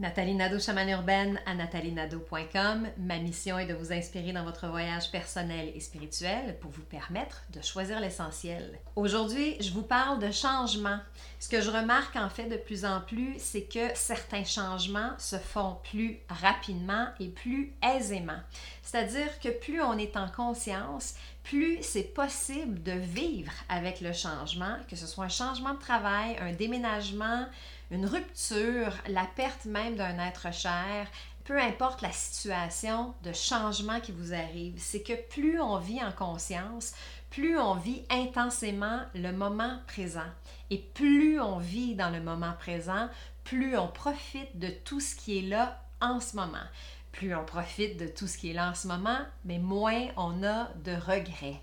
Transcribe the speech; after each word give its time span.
Nathalie 0.00 0.34
Nadeau, 0.34 0.58
chamane 0.58 0.88
urbaine 0.88 1.38
à 1.44 1.54
nathalienado.com. 1.54 2.88
Ma 2.96 3.18
mission 3.18 3.58
est 3.58 3.66
de 3.66 3.74
vous 3.74 3.92
inspirer 3.92 4.32
dans 4.32 4.44
votre 4.44 4.66
voyage 4.66 5.10
personnel 5.10 5.70
et 5.74 5.80
spirituel 5.80 6.56
pour 6.58 6.70
vous 6.70 6.84
permettre 6.84 7.42
de 7.52 7.60
choisir 7.60 8.00
l'essentiel. 8.00 8.78
Aujourd'hui, 8.96 9.58
je 9.60 9.70
vous 9.72 9.82
parle 9.82 10.18
de 10.18 10.30
changement. 10.30 10.98
Ce 11.38 11.50
que 11.50 11.60
je 11.60 11.70
remarque 11.70 12.16
en 12.16 12.30
fait 12.30 12.46
de 12.46 12.56
plus 12.56 12.86
en 12.86 13.02
plus, 13.02 13.34
c'est 13.36 13.64
que 13.64 13.94
certains 13.94 14.44
changements 14.44 15.12
se 15.18 15.36
font 15.36 15.76
plus 15.90 16.18
rapidement 16.30 17.08
et 17.20 17.28
plus 17.28 17.74
aisément. 17.82 18.40
C'est-à-dire 18.82 19.38
que 19.38 19.50
plus 19.50 19.82
on 19.82 19.98
est 19.98 20.16
en 20.16 20.30
conscience, 20.30 21.14
plus 21.42 21.78
c'est 21.82 22.14
possible 22.14 22.82
de 22.82 22.92
vivre 22.92 23.52
avec 23.68 24.00
le 24.00 24.14
changement, 24.14 24.76
que 24.88 24.96
ce 24.96 25.06
soit 25.06 25.26
un 25.26 25.28
changement 25.28 25.74
de 25.74 25.78
travail, 25.78 26.36
un 26.40 26.52
déménagement, 26.52 27.44
une 27.90 28.06
rupture, 28.06 28.92
la 29.08 29.24
perte 29.24 29.64
même 29.64 29.96
d'un 29.96 30.18
être 30.18 30.52
cher, 30.52 31.08
peu 31.44 31.58
importe 31.58 32.02
la 32.02 32.12
situation 32.12 33.14
de 33.24 33.32
changement 33.32 34.00
qui 34.00 34.12
vous 34.12 34.32
arrive, 34.32 34.74
c'est 34.78 35.02
que 35.02 35.14
plus 35.28 35.60
on 35.60 35.78
vit 35.78 36.02
en 36.02 36.12
conscience, 36.12 36.94
plus 37.30 37.58
on 37.58 37.74
vit 37.74 38.04
intensément 38.10 39.00
le 39.14 39.32
moment 39.32 39.78
présent. 39.86 40.28
Et 40.70 40.78
plus 40.78 41.40
on 41.40 41.58
vit 41.58 41.96
dans 41.96 42.10
le 42.10 42.20
moment 42.20 42.52
présent, 42.58 43.08
plus 43.42 43.76
on 43.76 43.88
profite 43.88 44.58
de 44.58 44.68
tout 44.68 45.00
ce 45.00 45.16
qui 45.16 45.38
est 45.38 45.48
là 45.48 45.82
en 46.00 46.20
ce 46.20 46.36
moment. 46.36 46.58
Plus 47.10 47.34
on 47.34 47.44
profite 47.44 47.98
de 47.98 48.06
tout 48.06 48.28
ce 48.28 48.38
qui 48.38 48.50
est 48.50 48.54
là 48.54 48.70
en 48.70 48.74
ce 48.74 48.86
moment, 48.86 49.18
mais 49.44 49.58
moins 49.58 50.06
on 50.16 50.44
a 50.44 50.68
de 50.84 50.92
regrets. 50.92 51.60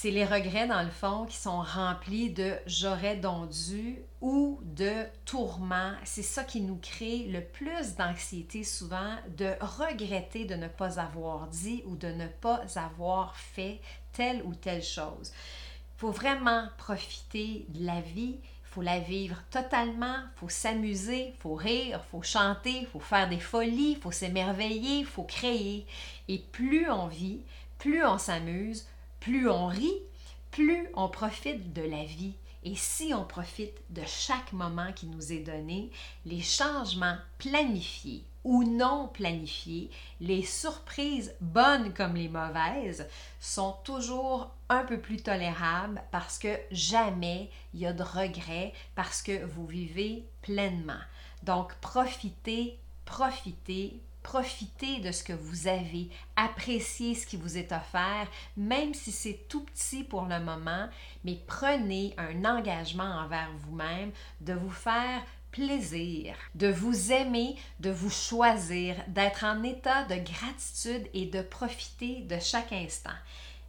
C'est 0.00 0.12
les 0.12 0.24
regrets, 0.24 0.68
dans 0.68 0.84
le 0.84 0.92
fond, 0.92 1.26
qui 1.26 1.36
sont 1.36 1.60
remplis 1.60 2.30
de 2.30 2.54
j'aurais 2.66 3.16
donc 3.16 3.48
dû 3.48 3.98
ou 4.20 4.60
de 4.62 4.92
tourments. 5.24 5.90
C'est 6.04 6.22
ça 6.22 6.44
qui 6.44 6.60
nous 6.60 6.76
crée 6.76 7.24
le 7.24 7.42
plus 7.42 7.96
d'anxiété 7.96 8.62
souvent, 8.62 9.16
de 9.36 9.54
regretter 9.60 10.44
de 10.44 10.54
ne 10.54 10.68
pas 10.68 11.00
avoir 11.00 11.48
dit 11.48 11.82
ou 11.84 11.96
de 11.96 12.06
ne 12.06 12.28
pas 12.28 12.60
avoir 12.76 13.34
fait 13.34 13.80
telle 14.12 14.40
ou 14.44 14.54
telle 14.54 14.84
chose. 14.84 15.32
Il 15.32 15.98
faut 15.98 16.12
vraiment 16.12 16.68
profiter 16.78 17.66
de 17.70 17.84
la 17.84 18.00
vie. 18.00 18.36
Faut 18.62 18.82
la 18.82 19.00
vivre 19.00 19.42
totalement, 19.50 20.18
faut 20.36 20.48
s'amuser, 20.48 21.34
faut 21.40 21.56
rire, 21.56 22.04
faut 22.12 22.22
chanter, 22.22 22.86
faut 22.92 23.00
faire 23.00 23.28
des 23.28 23.40
folies, 23.40 23.98
faut 24.00 24.12
s'émerveiller, 24.12 24.98
il 24.98 25.06
faut 25.06 25.24
créer. 25.24 25.88
Et 26.28 26.38
plus 26.38 26.88
on 26.88 27.08
vit, 27.08 27.40
plus 27.78 28.04
on 28.04 28.18
s'amuse, 28.18 28.86
plus 29.20 29.48
on 29.48 29.66
rit, 29.66 30.02
plus 30.50 30.88
on 30.94 31.08
profite 31.08 31.72
de 31.72 31.82
la 31.82 32.04
vie. 32.04 32.34
Et 32.64 32.74
si 32.74 33.14
on 33.14 33.24
profite 33.24 33.80
de 33.90 34.02
chaque 34.06 34.52
moment 34.52 34.92
qui 34.92 35.06
nous 35.06 35.32
est 35.32 35.44
donné, 35.44 35.90
les 36.26 36.42
changements 36.42 37.16
planifiés 37.38 38.24
ou 38.44 38.64
non 38.64 39.08
planifiés, 39.08 39.90
les 40.20 40.42
surprises 40.42 41.34
bonnes 41.40 41.92
comme 41.92 42.16
les 42.16 42.28
mauvaises, 42.28 43.06
sont 43.40 43.76
toujours 43.84 44.50
un 44.68 44.84
peu 44.84 44.98
plus 44.98 45.22
tolérables 45.22 46.02
parce 46.10 46.38
que 46.38 46.58
jamais 46.70 47.50
il 47.74 47.80
y 47.80 47.86
a 47.86 47.92
de 47.92 48.02
regrets 48.02 48.72
parce 48.94 49.22
que 49.22 49.44
vous 49.44 49.66
vivez 49.66 50.24
pleinement. 50.42 51.00
Donc 51.42 51.74
profitez, 51.76 52.78
profitez, 53.04 54.00
Profitez 54.28 55.00
de 55.00 55.10
ce 55.10 55.24
que 55.24 55.32
vous 55.32 55.68
avez, 55.68 56.10
appréciez 56.36 57.14
ce 57.14 57.26
qui 57.26 57.38
vous 57.38 57.56
est 57.56 57.72
offert, 57.72 58.28
même 58.58 58.92
si 58.92 59.10
c'est 59.10 59.46
tout 59.48 59.64
petit 59.64 60.04
pour 60.04 60.26
le 60.26 60.38
moment, 60.38 60.86
mais 61.24 61.38
prenez 61.46 62.14
un 62.18 62.44
engagement 62.44 63.22
envers 63.24 63.48
vous-même 63.60 64.12
de 64.42 64.52
vous 64.52 64.68
faire 64.68 65.22
plaisir, 65.50 66.34
de 66.54 66.68
vous 66.68 67.10
aimer, 67.10 67.56
de 67.80 67.88
vous 67.88 68.10
choisir, 68.10 68.96
d'être 69.08 69.44
en 69.44 69.62
état 69.62 70.04
de 70.04 70.16
gratitude 70.16 71.08
et 71.14 71.24
de 71.24 71.40
profiter 71.40 72.20
de 72.20 72.38
chaque 72.38 72.74
instant. 72.74 73.18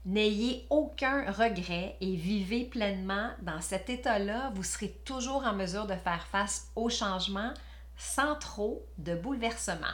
N'ayez 0.06 0.68
aucun 0.70 1.32
regret 1.32 1.96
et 2.02 2.18
vivez 2.18 2.66
pleinement 2.66 3.30
dans 3.44 3.62
cet 3.62 3.90
état-là. 3.90 4.52
Vous 4.56 4.64
serez 4.64 4.92
toujours 5.06 5.46
en 5.46 5.54
mesure 5.54 5.88
de 5.88 5.96
faire 5.96 6.28
face 6.28 6.70
au 6.76 6.90
changement 6.90 7.54
sans 7.96 8.36
trop 8.36 8.86
de 8.98 9.16
bouleversement. 9.16 9.88